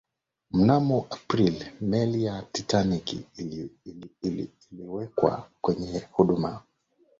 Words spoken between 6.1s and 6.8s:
huduma